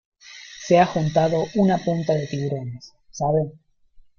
[0.65, 3.51] se ha juntado una punta de tiburones,¿ sabe?